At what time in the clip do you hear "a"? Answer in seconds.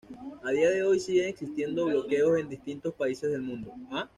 0.43-0.49